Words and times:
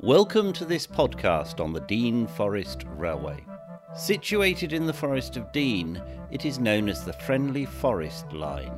Welcome 0.00 0.52
to 0.54 0.64
this 0.64 0.84
podcast 0.84 1.60
on 1.60 1.72
the 1.72 1.84
Dean 1.86 2.26
Forest 2.26 2.82
Railway. 2.96 3.38
Situated 3.94 4.72
in 4.72 4.84
the 4.84 4.92
Forest 4.92 5.36
of 5.36 5.52
Dean, 5.52 6.02
it 6.32 6.44
is 6.44 6.58
known 6.58 6.88
as 6.88 7.04
the 7.04 7.12
Friendly 7.12 7.66
Forest 7.66 8.32
Line. 8.32 8.72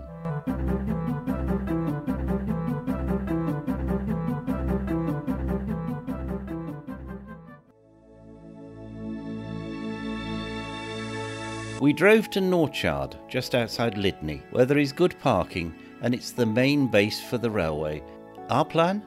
We 11.80 11.95
drove 11.95 12.29
to 12.30 12.43
Norchard, 12.43 13.16
just 13.30 13.54
outside 13.54 13.96
Lydney, 13.96 14.43
where 14.50 14.66
there 14.66 14.77
is 14.77 14.93
good 14.93 15.18
parking 15.20 15.74
and 16.02 16.14
it's 16.14 16.32
the 16.32 16.46
main 16.46 16.86
base 16.88 17.20
for 17.20 17.38
the 17.38 17.50
railway. 17.50 18.02
Our 18.48 18.64
plan? 18.64 19.02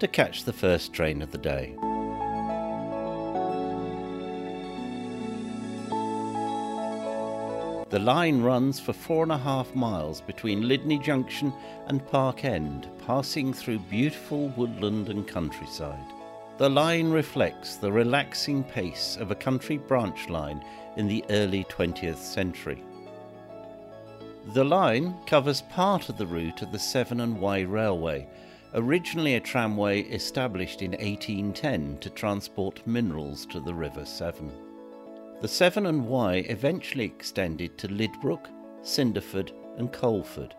To 0.00 0.08
catch 0.08 0.44
the 0.44 0.52
first 0.52 0.92
train 0.92 1.22
of 1.22 1.32
the 1.32 1.38
day. 1.38 1.74
The 7.88 8.00
line 8.00 8.42
runs 8.42 8.80
for 8.80 8.92
four 8.92 9.22
and 9.22 9.30
a 9.30 9.38
half 9.38 9.74
miles 9.74 10.20
between 10.20 10.68
Lydney 10.68 10.98
Junction 10.98 11.52
and 11.86 12.04
Parkend, 12.08 12.88
passing 13.06 13.52
through 13.52 13.78
beautiful 13.78 14.48
woodland 14.56 15.08
and 15.08 15.26
countryside. 15.26 16.12
The 16.58 16.68
line 16.68 17.10
reflects 17.10 17.76
the 17.76 17.92
relaxing 17.92 18.64
pace 18.64 19.16
of 19.20 19.30
a 19.30 19.36
country 19.36 19.76
branch 19.76 20.28
line 20.28 20.64
in 20.96 21.06
the 21.06 21.24
early 21.30 21.64
20th 21.64 22.16
century. 22.16 22.82
The 24.54 24.64
line 24.64 25.16
covers 25.26 25.62
part 25.62 26.08
of 26.08 26.18
the 26.18 26.26
route 26.26 26.62
of 26.62 26.70
the 26.70 26.78
Severn 26.78 27.18
and 27.18 27.40
Wye 27.40 27.62
Railway, 27.62 28.28
originally 28.74 29.34
a 29.34 29.40
tramway 29.40 30.02
established 30.02 30.82
in 30.82 30.92
1810 30.92 31.98
to 31.98 32.10
transport 32.10 32.86
minerals 32.86 33.44
to 33.46 33.58
the 33.58 33.74
River 33.74 34.04
Severn. 34.04 34.52
The 35.42 35.48
Severn 35.48 35.86
and 35.86 36.06
Wye 36.06 36.46
eventually 36.48 37.04
extended 37.04 37.76
to 37.78 37.88
Lydbrook, 37.88 38.48
Cinderford, 38.82 39.50
and 39.78 39.92
Coleford. 39.92 40.54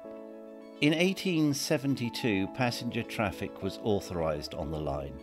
In 0.81 0.91
1872, 0.91 2.47
passenger 2.55 3.03
traffic 3.03 3.63
was 3.63 3.79
authorised 3.83 4.53
on 4.53 4.69
the 4.69 4.81
line, 4.81 5.17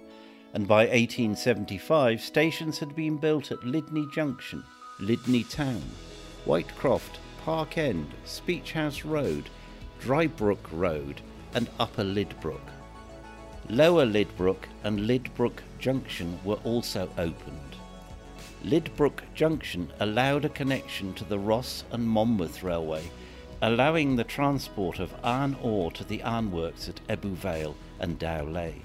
and 0.55 0.67
by 0.67 0.87
1875, 0.87 2.23
stations 2.23 2.79
had 2.79 2.97
been 2.97 3.19
built 3.19 3.53
at 3.53 3.63
Lydney 3.63 4.07
Junction, 4.15 4.65
Lydney 5.01 5.45
Town, 5.45 5.83
Whitecroft, 6.47 7.19
Parkend, 7.45 8.07
Speech 8.25 8.73
House 8.73 9.05
Road, 9.05 9.51
Drybrook 10.01 10.67
Road, 10.73 11.21
and 11.53 11.69
Upper 11.79 12.03
Lydbrook. 12.03 12.71
Lower 13.69 14.07
Lydbrook 14.07 14.67
and 14.83 15.07
Lydbrook 15.07 15.63
Junction 15.79 16.39
were 16.43 16.59
also 16.65 17.07
opened. 17.19 17.77
Lydbrook 18.65 19.23
Junction 19.35 19.93
allowed 20.01 20.47
a 20.47 20.49
connection 20.49 21.13
to 21.15 21.25
the 21.25 21.39
Ross 21.39 21.85
and 21.93 22.09
Monmouth 22.09 22.63
Railway, 22.63 23.11
allowing 23.61 24.17
the 24.17 24.25
transport 24.25 24.99
of 24.99 25.15
iron 25.23 25.55
ore 25.61 25.91
to 25.93 26.05
the 26.05 26.23
ironworks 26.23 26.89
at 26.89 27.07
Ebbw 27.09 27.35
Vale 27.35 27.77
and 28.01 28.19
Dowlais. 28.19 28.81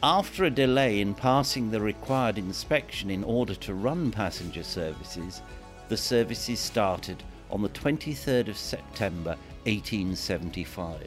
After 0.00 0.44
a 0.44 0.50
delay 0.50 1.00
in 1.00 1.12
passing 1.12 1.72
the 1.72 1.80
required 1.80 2.38
inspection 2.38 3.10
in 3.10 3.24
order 3.24 3.56
to 3.56 3.74
run 3.74 4.12
passenger 4.12 4.62
services, 4.62 5.42
the 5.88 5.96
services 5.96 6.60
started 6.60 7.24
on 7.52 7.62
the 7.62 7.68
23rd 7.68 8.48
of 8.48 8.56
September 8.56 9.36
1875, 9.64 11.06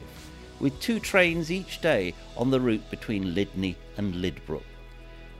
with 0.60 0.80
two 0.80 0.98
trains 0.98 1.52
each 1.52 1.82
day 1.82 2.14
on 2.36 2.50
the 2.50 2.60
route 2.60 2.88
between 2.90 3.34
Lydney 3.34 3.76
and 3.98 4.14
Lydbrook. 4.14 4.62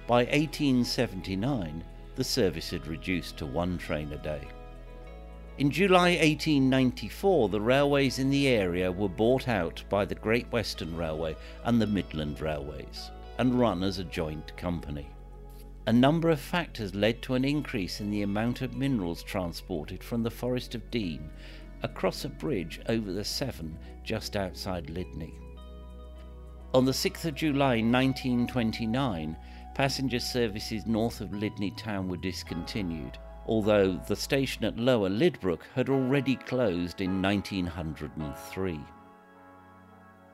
By 0.06 0.24
1879, 0.24 1.82
the 2.16 2.24
service 2.24 2.70
had 2.70 2.86
reduced 2.86 3.36
to 3.38 3.46
one 3.46 3.78
train 3.78 4.12
a 4.12 4.18
day. 4.18 4.42
In 5.58 5.70
July 5.70 6.10
1894, 6.10 7.48
the 7.48 7.60
railways 7.60 8.18
in 8.18 8.28
the 8.28 8.48
area 8.48 8.92
were 8.92 9.08
bought 9.08 9.48
out 9.48 9.82
by 9.88 10.04
the 10.04 10.14
Great 10.14 10.50
Western 10.52 10.94
Railway 10.94 11.34
and 11.64 11.80
the 11.80 11.86
Midland 11.86 12.40
Railways 12.40 13.10
and 13.38 13.58
run 13.58 13.82
as 13.82 13.98
a 13.98 14.04
joint 14.04 14.54
company. 14.56 15.08
A 15.88 15.92
number 15.92 16.30
of 16.30 16.40
factors 16.40 16.96
led 16.96 17.22
to 17.22 17.34
an 17.34 17.44
increase 17.44 18.00
in 18.00 18.10
the 18.10 18.22
amount 18.22 18.60
of 18.60 18.74
minerals 18.74 19.22
transported 19.22 20.02
from 20.02 20.24
the 20.24 20.30
Forest 20.32 20.74
of 20.74 20.90
Dean 20.90 21.30
across 21.84 22.24
a 22.24 22.28
bridge 22.28 22.80
over 22.88 23.12
the 23.12 23.22
Severn 23.22 23.78
just 24.02 24.34
outside 24.34 24.90
Lydney. 24.90 25.32
On 26.74 26.84
the 26.84 26.90
6th 26.90 27.26
of 27.26 27.36
July 27.36 27.76
1929, 27.82 29.36
passenger 29.76 30.18
services 30.18 30.86
north 30.86 31.20
of 31.20 31.32
Lydney 31.32 31.70
town 31.70 32.08
were 32.08 32.16
discontinued, 32.16 33.16
although 33.46 33.92
the 34.08 34.16
station 34.16 34.64
at 34.64 34.76
Lower 34.76 35.08
Lydbrook 35.08 35.62
had 35.76 35.88
already 35.88 36.34
closed 36.34 37.00
in 37.00 37.22
1903. 37.22 38.80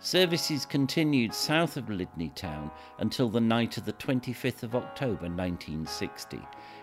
Services 0.04 0.66
continued 0.66 1.32
south 1.32 1.76
of 1.76 1.88
Lydney 1.88 2.30
town 2.30 2.72
until 2.98 3.28
the 3.28 3.40
night 3.40 3.78
of 3.78 3.84
the 3.84 3.92
25th 3.92 4.64
of 4.64 4.74
October 4.74 5.28
1960, 5.28 6.40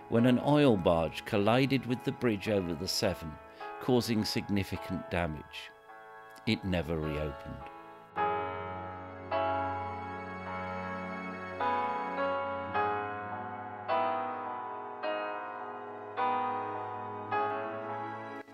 when 0.08 0.26
an 0.26 0.40
oil 0.46 0.78
barge 0.78 1.26
collided 1.26 1.86
with 1.86 2.02
the 2.06 2.14
bridge 2.14 2.48
over 2.48 2.74
the 2.74 2.88
Severn, 2.88 3.34
causing 3.82 4.24
significant 4.24 5.12
damage. 5.12 5.70
It 6.48 6.64
never 6.64 6.98
reopened. 6.98 7.58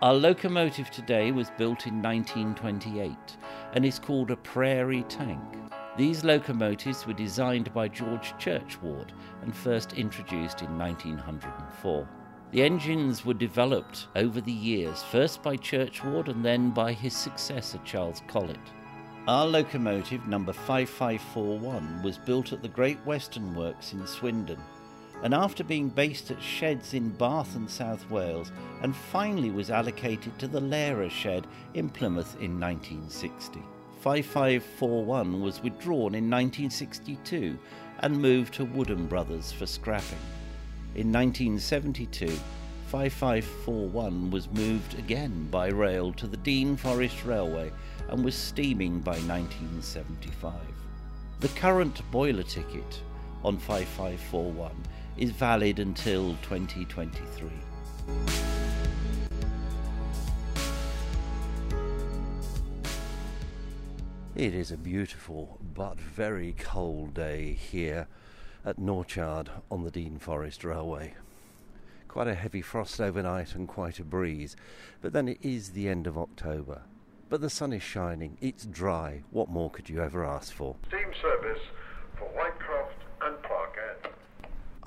Our 0.02 0.14
locomotive 0.14 0.90
today 0.90 1.30
was 1.30 1.50
built 1.56 1.86
in 1.86 2.02
1928 2.02 3.16
and 3.72 3.84
is 3.84 3.98
called 3.98 4.30
a 4.30 4.36
prairie 4.36 5.04
tank. 5.08 5.42
These 5.96 6.24
locomotives 6.24 7.06
were 7.06 7.12
designed 7.12 7.72
by 7.72 7.88
George 7.88 8.34
Churchward 8.38 9.12
and 9.42 9.56
first 9.56 9.94
introduced 9.94 10.62
in 10.62 10.78
1904. 10.78 12.08
The 12.52 12.62
engines 12.62 13.24
were 13.24 13.34
developed 13.34 14.08
over 14.14 14.40
the 14.40 14.52
years, 14.52 15.02
first 15.02 15.42
by 15.42 15.56
Churchward 15.56 16.28
and 16.28 16.44
then 16.44 16.70
by 16.70 16.92
his 16.92 17.14
successor 17.14 17.78
Charles 17.84 18.22
Collett. 18.28 18.60
Our 19.26 19.46
locomotive, 19.46 20.28
number 20.28 20.52
5541, 20.52 22.02
was 22.02 22.18
built 22.18 22.52
at 22.52 22.62
the 22.62 22.68
Great 22.68 23.04
Western 23.04 23.54
Works 23.54 23.92
in 23.92 24.06
Swindon 24.06 24.60
and 25.22 25.34
after 25.34 25.64
being 25.64 25.88
based 25.88 26.30
at 26.30 26.42
sheds 26.42 26.94
in 26.94 27.10
Bath 27.10 27.56
and 27.56 27.68
South 27.68 28.08
Wales, 28.10 28.52
and 28.82 28.94
finally 28.94 29.50
was 29.50 29.70
allocated 29.70 30.38
to 30.38 30.46
the 30.46 30.60
Laira 30.60 31.10
shed 31.10 31.46
in 31.74 31.88
Plymouth 31.88 32.34
in 32.40 32.60
1960. 32.60 33.60
5541 34.00 35.40
was 35.40 35.62
withdrawn 35.62 36.14
in 36.14 36.30
1962 36.30 37.58
and 38.00 38.16
moved 38.16 38.54
to 38.54 38.64
Woodham 38.64 39.06
Brothers 39.06 39.52
for 39.52 39.66
scrapping. 39.66 40.18
In 40.94 41.12
1972, 41.12 42.28
5541 42.88 44.30
was 44.30 44.48
moved 44.50 44.98
again 44.98 45.48
by 45.50 45.68
rail 45.68 46.12
to 46.12 46.26
the 46.26 46.36
Dean 46.36 46.76
Forest 46.76 47.24
Railway 47.24 47.72
and 48.08 48.24
was 48.24 48.34
steaming 48.34 49.00
by 49.00 49.18
1975. 49.18 50.54
The 51.40 51.48
current 51.48 52.00
boiler 52.10 52.44
ticket 52.44 53.00
on 53.42 53.58
5541 53.58 54.70
is 55.18 55.30
valid 55.30 55.78
until 55.78 56.36
2023. 56.42 57.48
It 64.34 64.54
is 64.54 64.70
a 64.70 64.76
beautiful 64.76 65.58
but 65.74 65.98
very 65.98 66.54
cold 66.58 67.14
day 67.14 67.54
here 67.54 68.06
at 68.66 68.78
Norchard 68.78 69.48
on 69.70 69.82
the 69.82 69.90
Dean 69.90 70.18
Forest 70.18 70.62
Railway. 70.62 71.14
Quite 72.06 72.28
a 72.28 72.34
heavy 72.34 72.60
frost 72.60 73.00
overnight 73.00 73.54
and 73.54 73.66
quite 73.66 73.98
a 73.98 74.04
breeze, 74.04 74.54
but 75.00 75.14
then 75.14 75.28
it 75.28 75.38
is 75.40 75.70
the 75.70 75.88
end 75.88 76.06
of 76.06 76.18
October. 76.18 76.82
But 77.30 77.40
the 77.40 77.48
sun 77.48 77.72
is 77.72 77.82
shining, 77.82 78.36
it's 78.42 78.66
dry. 78.66 79.22
What 79.30 79.48
more 79.48 79.70
could 79.70 79.88
you 79.88 80.02
ever 80.02 80.24
ask 80.24 80.52
for? 80.52 80.76
Steam 80.88 81.12
service 81.22 81.62
for 82.18 82.26
Whitecroft 82.26 82.34
and 82.34 82.34
Parkend. 82.34 82.45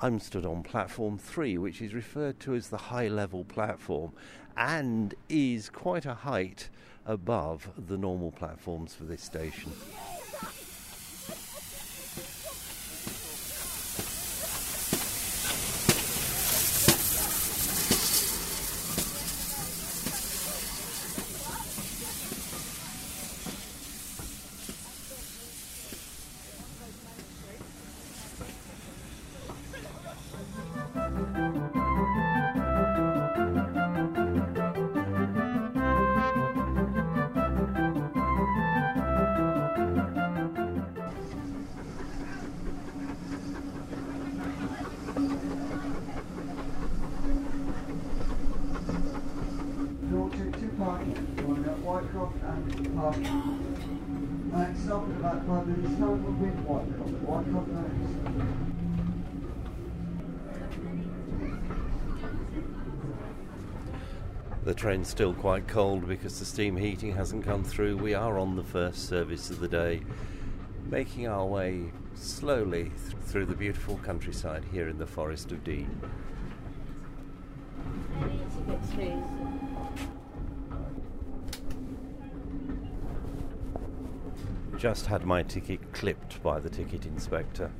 I'm 0.02 0.18
stood 0.18 0.46
on 0.46 0.62
platform 0.62 1.18
three, 1.18 1.58
which 1.58 1.82
is 1.82 1.92
referred 1.92 2.40
to 2.40 2.54
as 2.54 2.68
the 2.68 2.78
high 2.78 3.08
level 3.08 3.44
platform 3.44 4.12
and 4.56 5.14
is 5.28 5.68
quite 5.68 6.06
a 6.06 6.14
height 6.14 6.70
above 7.04 7.68
the 7.76 7.98
normal 7.98 8.32
platforms 8.32 8.94
for 8.94 9.04
this 9.04 9.22
station. 9.22 9.72
About. 53.10 53.50
Whitecroft 57.26 57.68
next. 57.68 58.10
The 64.64 64.74
train's 64.74 65.08
still 65.08 65.34
quite 65.34 65.66
cold 65.66 66.06
because 66.06 66.38
the 66.38 66.44
steam 66.44 66.76
heating 66.76 67.14
hasn't 67.14 67.44
come 67.44 67.64
through. 67.64 67.96
We 67.96 68.14
are 68.14 68.38
on 68.38 68.54
the 68.56 68.62
first 68.62 69.08
service 69.08 69.50
of 69.50 69.58
the 69.58 69.68
day, 69.68 70.02
making 70.88 71.26
our 71.26 71.46
way 71.46 71.92
slowly 72.14 72.84
th- 72.84 73.16
through 73.24 73.46
the 73.46 73.56
beautiful 73.56 73.98
countryside 74.04 74.64
here 74.70 74.88
in 74.88 74.98
the 74.98 75.06
Forest 75.06 75.50
of 75.50 75.64
Dean. 75.64 76.00
Just 84.80 85.04
had 85.04 85.26
my 85.26 85.42
ticket 85.42 85.92
clipped 85.92 86.42
by 86.42 86.58
the 86.58 86.70
ticket 86.70 87.04
inspector. 87.04 87.70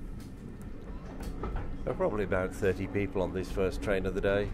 There 1.82 1.94
are 1.94 1.96
probably 1.96 2.24
about 2.24 2.54
30 2.54 2.88
people 2.88 3.22
on 3.22 3.32
this 3.32 3.50
first 3.50 3.80
train 3.80 4.04
of 4.04 4.14
the 4.14 4.20
day. 4.20 4.50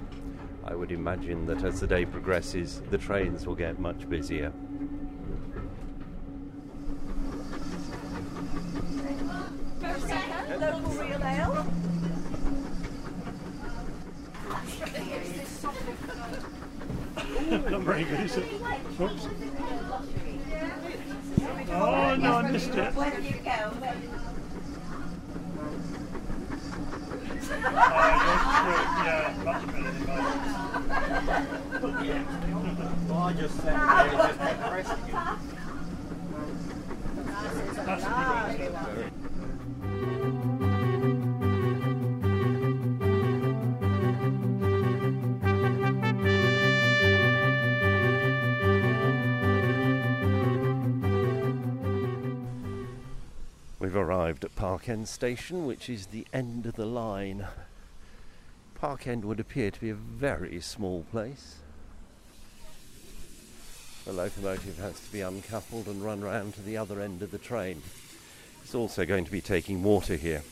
I 0.64 0.76
would 0.76 0.92
imagine 0.92 1.44
that 1.46 1.64
as 1.64 1.80
the 1.80 1.88
day 1.88 2.04
progresses, 2.04 2.82
the 2.88 2.98
trains 2.98 3.48
will 3.48 3.56
get 3.56 3.80
much 3.80 4.08
busier. 4.08 4.52
Not 17.50 17.80
very 17.80 18.04
good, 18.04 18.20
is 18.20 18.36
it? 18.36 18.44
Oops. 19.00 19.26
Oh, 21.38 22.16
no, 22.16 22.32
I 22.36 22.50
missed 22.50 22.74
it. 22.74 22.94
Where 22.94 23.20
you 23.20 23.32
go? 23.44 23.72
Oh, 27.48 27.72
yeah, 29.04 29.34
much 29.44 29.66
better. 29.66 29.92
Well, 33.08 33.18
I 33.18 33.32
just 33.34 33.56
said 33.60 33.74
they 33.76 34.16
just 34.16 34.38
kept 34.38 34.60
pressing 34.62 35.04
it. 35.06 35.14
That's 37.86 38.04
a 38.04 38.06
arrived 53.96 54.44
at 54.44 54.54
Parkend 54.54 55.08
Station, 55.08 55.66
which 55.66 55.88
is 55.88 56.06
the 56.06 56.26
end 56.32 56.66
of 56.66 56.74
the 56.74 56.86
line. 56.86 57.46
Parkend 58.74 59.24
would 59.24 59.40
appear 59.40 59.70
to 59.70 59.80
be 59.80 59.90
a 59.90 59.94
very 59.94 60.60
small 60.60 61.04
place. 61.10 61.56
The 64.04 64.12
locomotive 64.12 64.78
has 64.78 65.00
to 65.00 65.12
be 65.12 65.20
uncoupled 65.20 65.86
and 65.86 66.04
run 66.04 66.20
round 66.20 66.54
to 66.54 66.62
the 66.62 66.76
other 66.76 67.00
end 67.00 67.22
of 67.22 67.30
the 67.30 67.38
train. 67.38 67.82
It's 68.62 68.74
also 68.74 69.04
going 69.04 69.24
to 69.24 69.32
be 69.32 69.40
taking 69.40 69.82
water 69.82 70.16
here. 70.16 70.42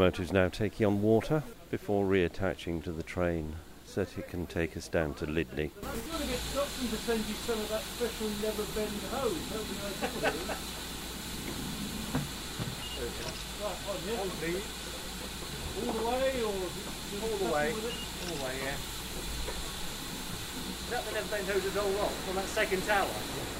Locomotive's 0.00 0.32
now 0.32 0.48
taking 0.48 0.86
on 0.86 1.02
water 1.02 1.42
before 1.70 2.06
reattaching 2.06 2.82
to 2.84 2.90
the 2.90 3.02
train 3.02 3.56
so 3.84 4.02
that 4.02 4.16
it 4.16 4.28
can 4.28 4.46
take 4.46 4.74
us 4.74 4.88
down 4.88 5.12
to 5.12 5.26
Lydney. 5.26 5.72
I 5.82 5.92
was 5.92 6.00
going 6.00 6.22
to 6.22 6.26
get 6.26 6.40
Dotson 6.56 6.88
to 6.88 6.96
send 6.96 7.20
you 7.28 7.34
some 7.34 7.60
of 7.60 7.68
that 7.68 7.82
special 7.82 8.32
never 8.40 8.64
bend 8.72 8.96
hose. 9.12 9.36
That 9.52 9.58
would 9.60 9.68
be 9.68 9.76
nice. 9.76 10.00
Right, 13.60 13.76
on 13.92 14.00
here. 14.40 14.64
All 15.76 15.92
the 15.92 16.06
way, 16.08 16.32
or 16.40 16.54
All 17.20 17.36
the 17.36 17.52
way. 17.52 17.68
All 17.68 17.84
the 17.84 18.40
way, 18.40 18.56
yeah. 18.64 18.80
Is 20.80 20.88
that 20.88 21.04
the 21.04 21.12
never 21.12 21.28
bend 21.28 21.44
hose 21.46 21.66
at 21.66 21.76
all 21.76 22.00
off 22.00 22.28
on 22.30 22.36
that 22.36 22.46
second 22.46 22.86
tower? 22.86 23.59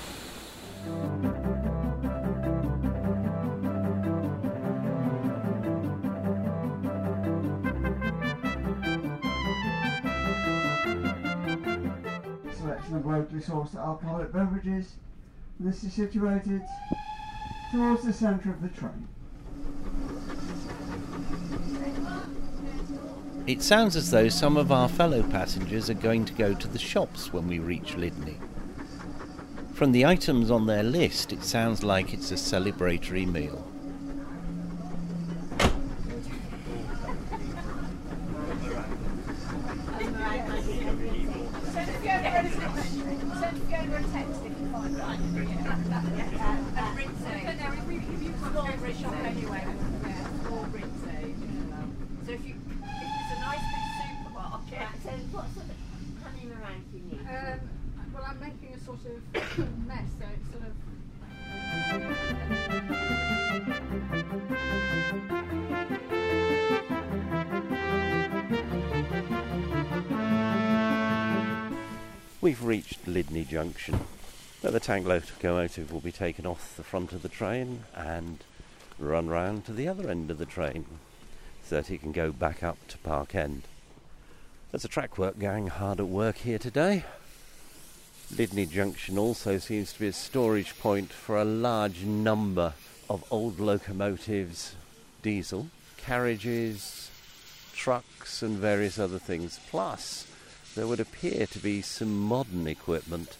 Selection 12.90 13.10
of 13.10 13.18
locally 13.18 13.40
sourced 13.40 13.76
alcoholic 13.76 14.32
beverages. 14.32 14.94
This 15.60 15.84
is 15.84 15.92
situated 15.92 16.62
towards 17.70 18.02
the 18.02 18.12
centre 18.12 18.50
of 18.50 18.60
the 18.62 18.68
train. 18.68 19.06
It 23.46 23.62
sounds 23.62 23.94
as 23.94 24.10
though 24.10 24.28
some 24.28 24.56
of 24.56 24.72
our 24.72 24.88
fellow 24.88 25.22
passengers 25.22 25.88
are 25.88 25.94
going 25.94 26.24
to 26.24 26.32
go 26.32 26.52
to 26.52 26.66
the 26.66 26.78
shops 26.80 27.32
when 27.32 27.46
we 27.46 27.60
reach 27.60 27.96
Lydney. 27.96 28.38
From 29.72 29.92
the 29.92 30.04
items 30.04 30.50
on 30.50 30.66
their 30.66 30.82
list, 30.82 31.32
it 31.32 31.44
sounds 31.44 31.84
like 31.84 32.12
it's 32.12 32.32
a 32.32 32.34
celebratory 32.34 33.26
meal. 33.30 33.70
So 52.30 52.32
if 52.32 52.46
you, 52.46 52.54
if 52.54 53.10
it's 53.20 53.32
a 53.34 53.40
nice 53.40 53.64
big 53.70 53.86
supermarket, 53.98 54.88
So 55.02 55.10
what 55.32 55.46
sort 55.54 55.66
of 55.66 55.74
honey 56.22 56.44
meringue 56.46 56.84
do 56.92 56.98
you 56.98 57.04
need? 57.10 57.26
Um, 57.26 57.58
well, 58.14 58.24
I'm 58.28 58.38
making 58.40 58.74
a 58.74 58.80
sort 58.84 59.00
of 59.04 59.68
mess, 59.90 60.10
so 60.18 60.24
it's 60.32 60.50
sort 60.52 60.62
of. 60.62 60.72
We've 72.40 72.62
reached 72.64 73.06
Lydney 73.06 73.44
Junction. 73.44 74.00
Now 74.62 74.70
the 74.70 74.80
tank 74.80 75.06
locomotive 75.06 75.92
will 75.92 76.00
be 76.00 76.12
taken 76.12 76.46
off 76.46 76.76
the 76.76 76.84
front 76.84 77.12
of 77.12 77.22
the 77.22 77.28
train 77.28 77.84
and 77.94 78.38
run 78.98 79.28
round 79.28 79.66
to 79.66 79.72
the 79.72 79.88
other 79.88 80.08
end 80.08 80.30
of 80.30 80.38
the 80.38 80.46
train 80.46 80.86
so 81.64 81.76
that 81.76 81.90
it 81.90 82.00
can 82.00 82.12
go 82.12 82.30
back 82.30 82.62
up 82.62 82.78
to 82.88 82.98
Parkend. 82.98 83.62
There's 84.70 84.84
a 84.84 84.88
track 84.88 85.18
work 85.18 85.38
gang 85.38 85.66
hard 85.66 85.98
at 85.98 86.06
work 86.06 86.38
here 86.38 86.58
today. 86.58 87.04
Lydney 88.36 88.64
Junction 88.64 89.18
also 89.18 89.58
seems 89.58 89.92
to 89.92 89.98
be 89.98 90.06
a 90.06 90.12
storage 90.12 90.78
point 90.78 91.12
for 91.12 91.36
a 91.36 91.44
large 91.44 92.04
number 92.04 92.74
of 93.08 93.24
old 93.30 93.58
locomotives, 93.58 94.76
diesel, 95.20 95.68
carriages, 95.96 97.10
trucks, 97.74 98.40
and 98.42 98.56
various 98.56 99.00
other 99.00 99.18
things. 99.18 99.58
Plus, 99.68 100.28
there 100.76 100.86
would 100.86 101.00
appear 101.00 101.44
to 101.46 101.58
be 101.58 101.82
some 101.82 102.16
modern 102.20 102.68
equipment. 102.68 103.36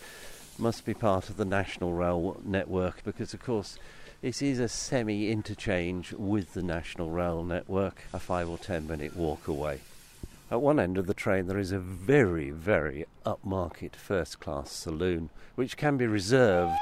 Must 0.59 0.85
be 0.85 0.93
part 0.93 1.31
of 1.31 1.37
the 1.37 1.45
National 1.45 1.93
Rail 1.93 2.41
network 2.45 3.05
because, 3.05 3.33
of 3.33 3.43
course, 3.43 3.79
this 4.23 4.43
is 4.43 4.59
a 4.59 4.69
semi 4.69 5.31
interchange 5.31 6.13
with 6.13 6.53
the 6.53 6.63
National 6.63 7.11
Rail 7.11 7.45
network, 7.45 8.03
a 8.13 8.19
five 8.19 8.49
or 8.49 8.59
ten 8.59 8.89
minute 8.89 9.17
walk 9.17 9.47
away. 9.47 9.81
At 10.51 10.61
one 10.61 10.81
end 10.81 10.99
of 10.99 11.07
the 11.07 11.15
train, 11.15 11.47
there 11.47 11.61
is 11.61 11.71
a 11.71 11.79
very, 11.79 12.51
very 12.51 13.07
upmarket 13.25 13.95
first 13.95 14.41
class 14.41 14.73
saloon, 14.73 15.31
which 15.55 15.77
can 15.77 15.97
be 15.97 16.09
reserved 16.09 16.75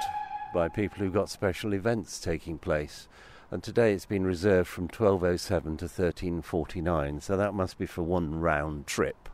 by 0.54 0.70
people 0.70 0.98
who've 0.98 1.12
got 1.12 1.28
special 1.28 1.74
events 1.74 2.18
taking 2.18 2.56
place. 2.56 3.08
And 3.50 3.62
today 3.62 3.92
it's 3.92 4.06
been 4.06 4.24
reserved 4.24 4.68
from 4.68 4.84
1207 4.84 5.76
to 5.78 5.84
1349, 5.84 7.20
so 7.20 7.36
that 7.36 7.52
must 7.52 7.76
be 7.76 7.84
for 7.84 8.02
one 8.02 8.40
round 8.40 8.86
trip. 8.86 9.28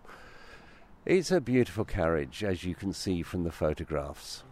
It's 1.06 1.30
a 1.30 1.40
beautiful 1.40 1.84
carriage, 1.84 2.42
as 2.42 2.64
you 2.64 2.74
can 2.74 2.92
see 2.92 3.22
from 3.22 3.44
the 3.44 3.52
photographs. 3.52 4.42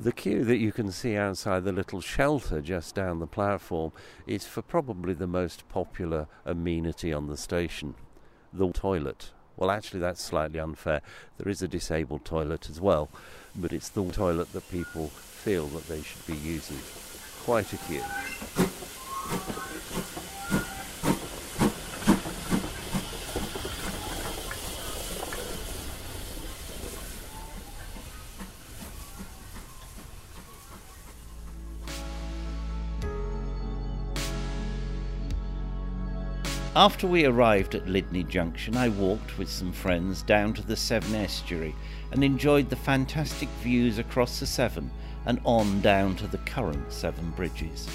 The 0.00 0.12
queue 0.12 0.44
that 0.44 0.58
you 0.58 0.70
can 0.70 0.92
see 0.92 1.16
outside 1.16 1.64
the 1.64 1.72
little 1.72 2.00
shelter 2.00 2.60
just 2.60 2.94
down 2.94 3.18
the 3.18 3.26
platform 3.26 3.90
is 4.28 4.46
for 4.46 4.62
probably 4.62 5.12
the 5.12 5.26
most 5.26 5.68
popular 5.68 6.28
amenity 6.46 7.12
on 7.12 7.26
the 7.26 7.36
station 7.36 7.96
the 8.52 8.70
toilet. 8.70 9.32
Well, 9.56 9.72
actually, 9.72 9.98
that's 9.98 10.22
slightly 10.22 10.60
unfair. 10.60 11.02
There 11.36 11.48
is 11.50 11.62
a 11.62 11.68
disabled 11.68 12.24
toilet 12.24 12.70
as 12.70 12.80
well, 12.80 13.08
but 13.56 13.72
it's 13.72 13.88
the 13.88 14.08
toilet 14.12 14.52
that 14.52 14.70
people 14.70 15.08
feel 15.08 15.66
that 15.66 15.88
they 15.88 16.02
should 16.02 16.24
be 16.28 16.36
using. 16.36 16.78
Quite 17.42 17.72
a 17.72 17.76
queue. 17.78 18.04
After 36.78 37.08
we 37.08 37.24
arrived 37.24 37.74
at 37.74 37.88
Lydney 37.88 38.22
Junction, 38.22 38.76
I 38.76 38.88
walked 38.88 39.36
with 39.36 39.50
some 39.50 39.72
friends 39.72 40.22
down 40.22 40.54
to 40.54 40.62
the 40.62 40.76
Severn 40.76 41.16
estuary 41.16 41.74
and 42.12 42.22
enjoyed 42.22 42.70
the 42.70 42.76
fantastic 42.76 43.48
views 43.64 43.98
across 43.98 44.38
the 44.38 44.46
Severn 44.46 44.92
and 45.26 45.40
on 45.44 45.80
down 45.80 46.14
to 46.14 46.28
the 46.28 46.38
current 46.38 46.92
Severn 46.92 47.32
bridges. 47.32 47.88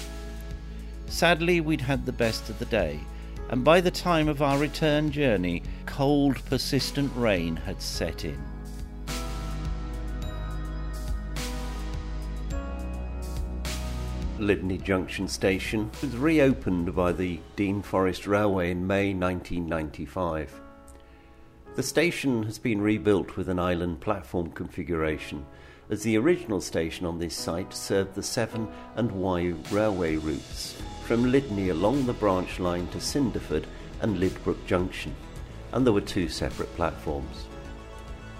Sadly, 1.06 1.62
we'd 1.62 1.80
had 1.80 2.04
the 2.04 2.12
best 2.12 2.50
of 2.50 2.58
the 2.58 2.66
day, 2.66 3.00
and 3.48 3.64
by 3.64 3.80
the 3.80 3.90
time 3.90 4.28
of 4.28 4.42
our 4.42 4.58
return 4.58 5.10
journey, 5.10 5.62
cold, 5.86 6.44
persistent 6.44 7.10
rain 7.16 7.56
had 7.56 7.80
set 7.80 8.26
in. 8.26 8.53
Lydney 14.38 14.78
Junction 14.78 15.28
Station 15.28 15.92
was 16.02 16.16
reopened 16.16 16.94
by 16.94 17.12
the 17.12 17.38
Dean 17.54 17.82
Forest 17.82 18.26
Railway 18.26 18.72
in 18.72 18.84
May 18.84 19.14
1995. 19.14 20.60
The 21.76 21.82
station 21.84 22.42
has 22.42 22.58
been 22.58 22.80
rebuilt 22.80 23.36
with 23.36 23.48
an 23.48 23.60
island 23.60 24.00
platform 24.00 24.50
configuration, 24.50 25.46
as 25.88 26.02
the 26.02 26.18
original 26.18 26.60
station 26.60 27.06
on 27.06 27.20
this 27.20 27.36
site 27.36 27.72
served 27.72 28.16
the 28.16 28.24
Severn 28.24 28.66
and 28.96 29.12
Wye 29.12 29.54
railway 29.70 30.16
routes 30.16 30.74
from 31.04 31.30
Lydney 31.30 31.68
along 31.68 32.06
the 32.06 32.12
branch 32.12 32.58
line 32.58 32.88
to 32.88 32.98
Cinderford 32.98 33.66
and 34.00 34.18
Lydbrook 34.18 34.66
Junction, 34.66 35.14
and 35.72 35.86
there 35.86 35.92
were 35.92 36.00
two 36.00 36.28
separate 36.28 36.74
platforms. 36.74 37.46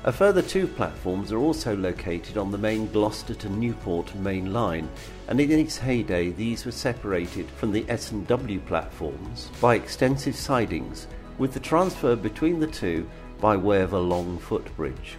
A 0.07 0.13
further 0.13 0.43
two 0.43 0.67
platforms 0.67 1.33
are 1.33 1.39
also 1.39 1.75
located 1.75 2.37
on 2.37 2.51
the 2.51 2.59
main 2.59 2.93
Gloucester 2.93 3.33
to 3.37 3.49
Newport 3.49 4.15
main 4.17 4.53
line, 4.53 4.87
and 5.29 5.41
in 5.41 5.51
its 5.51 5.79
heyday 5.79 6.29
these 6.29 6.67
were 6.67 6.73
separated 6.73 7.49
from 7.49 7.73
the 7.73 7.87
S&W 7.89 8.61
platforms 8.61 9.51
by 9.63 9.77
extensive 9.77 10.37
sidings, 10.37 11.07
with 11.39 11.55
the 11.55 11.61
transfer 11.61 12.17
between 12.17 12.61
the 12.61 12.67
two 12.67 13.09
by 13.41 13.57
way 13.57 13.81
of 13.81 13.95
a 13.95 13.99
long 13.99 14.39
footbridge. 14.39 15.17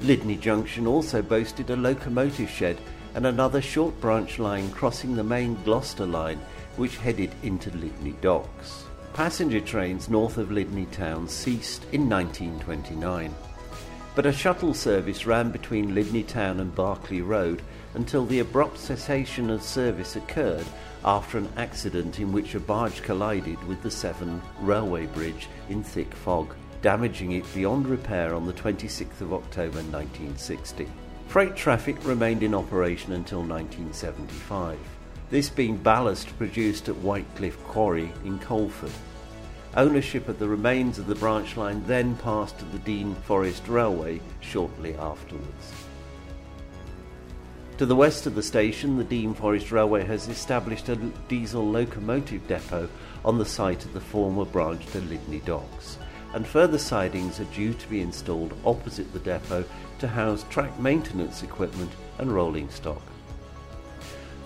Lydney 0.00 0.36
Junction 0.36 0.86
also 0.86 1.20
boasted 1.20 1.68
a 1.70 1.76
locomotive 1.76 2.48
shed 2.48 2.78
and 3.16 3.26
another 3.26 3.60
short 3.60 4.00
branch 4.00 4.38
line 4.38 4.70
crossing 4.70 5.16
the 5.16 5.24
main 5.24 5.60
Gloucester 5.64 6.06
line 6.06 6.38
which 6.76 6.98
headed 6.98 7.32
into 7.42 7.72
Lydney 7.72 8.14
docks. 8.20 8.84
Passenger 9.12 9.60
trains 9.60 10.08
north 10.08 10.36
of 10.36 10.52
Lydney 10.52 10.86
town 10.86 11.26
ceased 11.26 11.82
in 11.90 12.08
1929 12.08 13.34
but 14.16 14.24
a 14.24 14.32
shuttle 14.32 14.72
service 14.72 15.26
ran 15.26 15.50
between 15.50 15.94
Lydney 15.94 16.22
Town 16.22 16.58
and 16.58 16.74
Berkeley 16.74 17.20
Road 17.20 17.60
until 17.92 18.24
the 18.24 18.38
abrupt 18.38 18.78
cessation 18.78 19.50
of 19.50 19.62
service 19.62 20.16
occurred 20.16 20.64
after 21.04 21.36
an 21.36 21.48
accident 21.58 22.18
in 22.18 22.32
which 22.32 22.54
a 22.54 22.60
barge 22.60 23.02
collided 23.02 23.62
with 23.64 23.82
the 23.82 23.90
Severn 23.90 24.40
Railway 24.60 25.04
Bridge 25.04 25.48
in 25.68 25.84
thick 25.84 26.14
fog, 26.14 26.54
damaging 26.80 27.32
it 27.32 27.54
beyond 27.54 27.86
repair 27.86 28.34
on 28.34 28.46
the 28.46 28.54
26th 28.54 29.20
of 29.20 29.34
October 29.34 29.82
1960. 29.82 30.88
Freight 31.28 31.54
traffic 31.54 32.02
remained 32.02 32.42
in 32.42 32.54
operation 32.54 33.12
until 33.12 33.40
1975, 33.40 34.78
this 35.28 35.50
being 35.50 35.76
ballast 35.76 36.36
produced 36.38 36.88
at 36.88 36.94
Whitecliff 36.96 37.62
Quarry 37.64 38.10
in 38.24 38.38
Coleford. 38.38 38.92
Ownership 39.76 40.30
of 40.30 40.38
the 40.38 40.48
remains 40.48 40.98
of 40.98 41.06
the 41.06 41.14
branch 41.14 41.58
line 41.58 41.84
then 41.86 42.16
passed 42.16 42.58
to 42.58 42.64
the 42.64 42.78
Dean 42.78 43.14
Forest 43.14 43.68
Railway 43.68 44.22
shortly 44.40 44.94
afterwards. 44.94 45.72
To 47.76 47.84
the 47.84 47.94
west 47.94 48.24
of 48.24 48.34
the 48.34 48.42
station, 48.42 48.96
the 48.96 49.04
Dean 49.04 49.34
Forest 49.34 49.70
Railway 49.70 50.02
has 50.06 50.28
established 50.28 50.88
a 50.88 50.96
diesel 51.28 51.70
locomotive 51.70 52.48
depot 52.48 52.88
on 53.22 53.36
the 53.36 53.44
site 53.44 53.84
of 53.84 53.92
the 53.92 54.00
former 54.00 54.46
branch 54.46 54.86
to 54.92 55.00
Lydney 55.02 55.40
Docks, 55.40 55.98
and 56.32 56.46
further 56.46 56.78
sidings 56.78 57.38
are 57.38 57.44
due 57.44 57.74
to 57.74 57.88
be 57.88 58.00
installed 58.00 58.54
opposite 58.64 59.12
the 59.12 59.18
depot 59.18 59.62
to 59.98 60.08
house 60.08 60.46
track 60.48 60.80
maintenance 60.80 61.42
equipment 61.42 61.92
and 62.16 62.32
rolling 62.32 62.70
stock. 62.70 63.02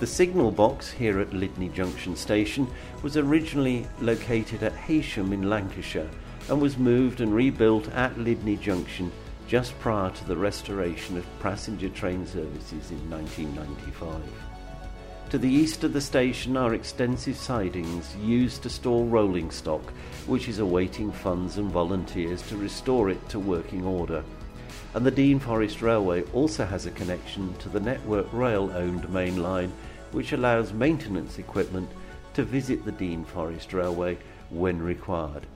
The 0.00 0.07
signal 0.07 0.50
box 0.50 0.90
here 0.90 1.21
at 1.21 1.35
Lydney 1.35 1.69
Junction 1.69 2.16
Station 2.16 2.66
was 3.02 3.19
originally 3.19 3.87
located 4.00 4.62
at 4.62 4.73
Heysham 4.73 5.30
in 5.35 5.50
Lancashire 5.50 6.09
and 6.49 6.59
was 6.59 6.78
moved 6.78 7.21
and 7.21 7.35
rebuilt 7.35 7.87
at 7.90 8.19
Lydney 8.19 8.57
Junction 8.57 9.12
just 9.47 9.78
prior 9.78 10.09
to 10.09 10.25
the 10.25 10.38
restoration 10.38 11.19
of 11.19 11.40
passenger 11.40 11.90
train 11.90 12.26
services 12.26 12.90
in 12.90 13.11
1995. 13.11 14.23
To 15.28 15.37
the 15.37 15.50
east 15.50 15.85
of 15.85 15.92
the 15.92 16.00
station 16.00 16.57
are 16.57 16.73
extensive 16.73 17.37
sidings 17.37 18.16
used 18.16 18.62
to 18.62 18.71
store 18.71 19.04
rolling 19.04 19.50
stock, 19.50 19.92
which 20.26 20.49
is 20.49 20.61
awaiting 20.61 21.12
funds 21.12 21.59
and 21.59 21.71
volunteers 21.71 22.40
to 22.49 22.57
restore 22.57 23.11
it 23.11 23.28
to 23.28 23.38
working 23.38 23.85
order. 23.85 24.25
And 24.95 25.04
the 25.04 25.11
Dean 25.11 25.38
Forest 25.38 25.83
Railway 25.83 26.23
also 26.33 26.64
has 26.64 26.87
a 26.87 26.90
connection 26.90 27.52
to 27.59 27.69
the 27.69 27.80
Network 27.80 28.26
Rail 28.33 28.73
owned 28.75 29.09
main 29.11 29.42
line 29.42 29.73
which 30.12 30.33
allows 30.33 30.73
maintenance 30.73 31.38
equipment 31.38 31.88
to 32.35 32.43
visit 32.43 32.85
the 32.85 32.93
Dean 32.93 33.25
Forest 33.25 33.73
Railway 33.73 34.19
when 34.50 34.81
required. 34.83 35.47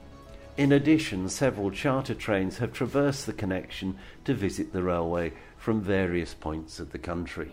In 0.57 0.71
addition, 0.71 1.27
several 1.27 1.69
charter 1.69 2.15
trains 2.15 2.59
have 2.59 2.71
traversed 2.71 3.25
the 3.25 3.33
connection 3.33 3.97
to 4.23 4.33
visit 4.33 4.71
the 4.71 4.83
railway 4.83 5.33
from 5.57 5.81
various 5.81 6.33
points 6.33 6.79
of 6.79 6.91
the 6.91 6.97
country. 6.97 7.51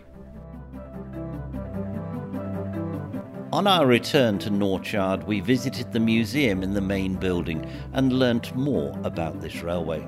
On 3.51 3.67
our 3.67 3.85
return 3.85 4.39
to 4.39 4.49
Norchard, 4.49 5.27
we 5.27 5.41
visited 5.41 5.91
the 5.91 5.99
museum 5.99 6.63
in 6.63 6.73
the 6.73 6.81
main 6.81 7.15
building 7.15 7.69
and 7.91 8.13
learnt 8.13 8.55
more 8.55 8.97
about 9.03 9.41
this 9.41 9.61
railway. 9.61 10.07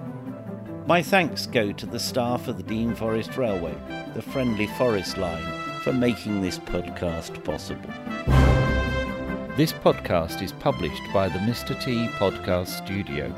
My 0.88 1.02
thanks 1.02 1.46
go 1.46 1.72
to 1.74 1.86
the 1.86 2.00
staff 2.00 2.48
of 2.48 2.58
the 2.58 2.64
Dean 2.64 2.96
Forest 2.96 3.38
Railway, 3.38 3.76
the 4.14 4.22
Friendly 4.22 4.68
Forest 4.78 5.18
Line, 5.18 5.44
for 5.86 5.94
making 5.94 6.42
this 6.42 6.58
podcast 6.58 7.44
possible. 7.44 7.92
This 9.56 9.72
podcast 9.72 10.42
is 10.42 10.52
published 10.52 11.04
by 11.14 11.30
the 11.30 11.38
Mr. 11.38 11.80
T 11.80 12.08
Podcast 12.18 12.70
Studio. 12.84 13.32